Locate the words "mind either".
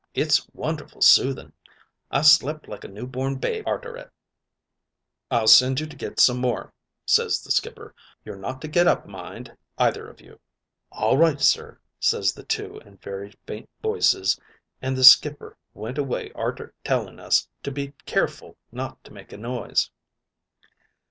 9.05-10.07